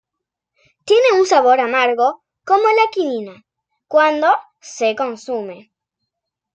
[0.83, 3.45] Tiene un sabor amargo como la quinina,
[3.87, 5.71] cuando se consume.